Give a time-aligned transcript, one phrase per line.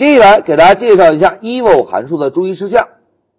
[0.00, 2.88] 接下来给大家介绍一下 eval 函数的注意事项。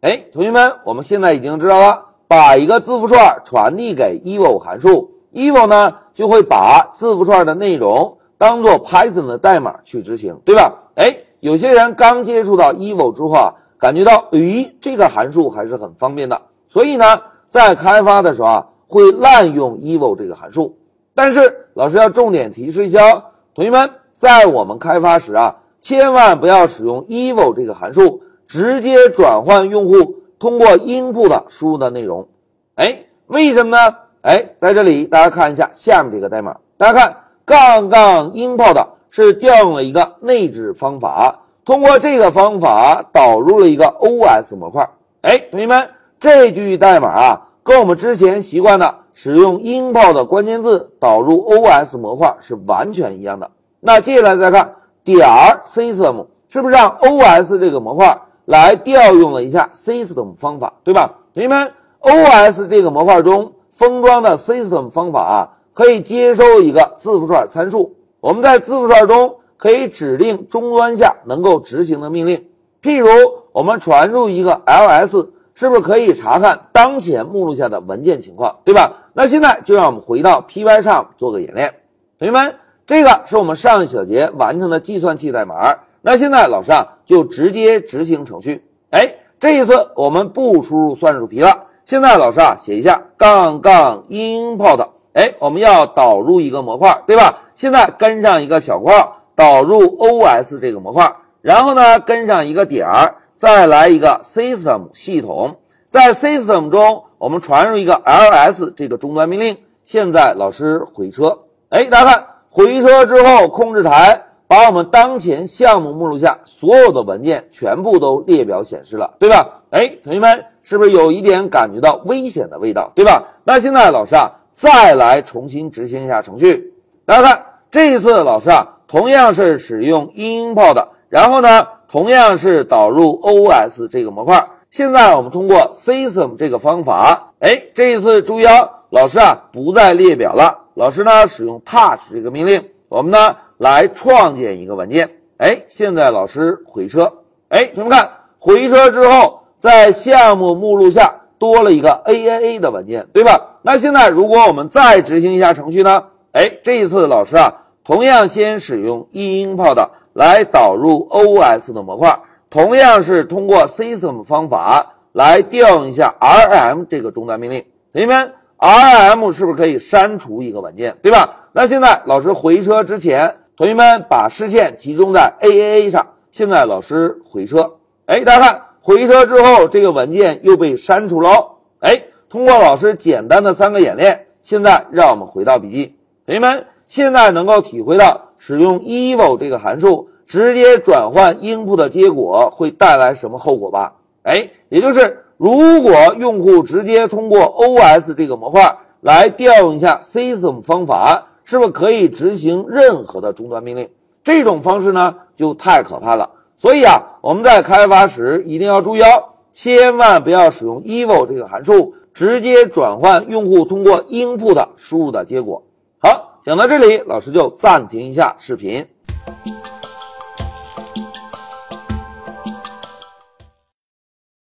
[0.01, 10.71] 哎，同学们，我们现在已经知道了，把一个字符串传递给 eval 函数，eval 呢就会把字符串的内容当做 Python 的代码去执行，对吧？
[10.97, 20.77] 哎，有些人刚接触到 eval 之后啊，感觉到，咦，这个函数还是很方便的，所以呢，在开发的时候啊，会滥用 eval 这个函数。
[21.15, 23.23] 但是老师要重点提示一下哦，
[23.55, 28.21] 同学们，在我们开发时啊，千万不要使用 eval 这个函数。
[28.47, 32.27] 直接转换用户通过 input 输入的内容，
[32.75, 33.95] 哎，为什么呢？
[34.23, 44.85] 哎，在这里大家看一下下面这个代码，大家看杠杠 input 是调用了一个内置方法，通过这个方法导入了一个 OS 模块。
[45.21, 45.89] 哎，同学们，
[46.19, 53.49] 这句代码啊，跟我们之前习惯的使用 input 的关键字导入 OS 模块是完全一样的。
[53.79, 54.75] 那接下来再看
[55.15, 55.27] 点
[55.63, 58.17] system 是不是让 OS 这个模块？
[58.45, 61.13] 来调用了一下 system 方法，对吧？
[61.33, 67.95] 同学们，OS 这个模块中封装的 system 方法啊，可以接收一个字符串参数。
[68.19, 72.47] 我们在字符串中可以指定终端下能够执行的命令。
[72.81, 73.07] 譬如
[73.53, 78.91] 我们传入一个 ls，是不是可以查看当前目录下的文件情况，对吧？
[79.13, 81.73] 那现在就让我们回到 py 上做个演练。
[82.17, 82.55] 同学们，
[82.91, 85.77] 这个是我们上一小节完成的计算器代码。
[86.01, 88.65] 那现在老师啊，就直接执行程序。
[88.89, 91.67] 哎，这一次我们不输入算术题了。
[91.85, 94.89] 现在老师啊，写一下杠杠 input。
[95.13, 97.39] 哎，我们要导入一个模块，对吧？
[97.55, 105.55] 现在跟上一个小括号，导入 OS 这个模块，然后呢，跟上一个点儿，再来一个 system 系统，
[105.87, 109.55] 在 system 中我们传入一个 ls 这个终端命令。
[109.85, 111.39] 现在老师回车，
[111.69, 114.21] 哎，大家看回车之后，控制台。
[114.47, 119.47] 把我们当前项目目录下所有的文件全部都列表显示了，对吧？
[119.69, 123.23] 哎，同学们是不是有一点感觉到危险的味道，对吧？
[123.45, 126.73] 那现在老师啊，再来重新执行一下程序。
[127.05, 134.45] 大家看，这一次老师啊，同样是使用 import，然后呢，同样是导入 OS 这个模块。
[134.69, 143.35] 现在我们通过 system 这个方法，哎，这一次注意哦，老师啊不再列表了，老师呢使用 touch 这个命令，我们呢。
[143.61, 147.13] 来创建一个文件，哎，现在老师回车，
[147.49, 148.09] 哎，同学们看，
[148.39, 153.59] 回车之后，在项目目录下多了一个 A A A 的文件，对吧？
[153.61, 156.05] 那现在如果我们再执行一下程序呢？
[156.31, 157.53] 哎，这一次老师啊，
[157.83, 159.77] 同样先使用 import
[160.13, 171.47] 来导入 O S 的模块，同样是通过 system 方法来调用一下 R M 这个终端命令，同学们，R M 是不是可以删除一个文件，对吧？
[171.51, 173.35] 那现在老师回车之前。
[173.57, 176.07] 同学们把视线集中在 A A A 上。
[176.31, 177.73] 现在老师回车，
[178.07, 181.57] 哎，大家看回车之后，这个文件又被删除了。
[181.81, 185.95] 哎，通过老师简单的三个演练，现在让我们回到笔记。
[186.25, 193.93] 同学们现在能够体会到使用 eval 这个函数直接转换 input 的结果会带来什么后果吧？
[194.23, 201.27] 哎，也就是如果用户直接通过 O S 这个模块来调用一下 system 方法。
[201.43, 203.89] 是不是可以执行任何的终端命令？
[204.23, 206.29] 这种方式呢，就太可怕了。
[206.55, 209.07] 所以啊，我们在开发时一定要注意哦，
[209.51, 215.61] 千万不要使用 eval 这个函数直接转换用户通过 input 输入的结果。
[215.99, 218.85] 好，讲到这里，老师就暂停一下视频。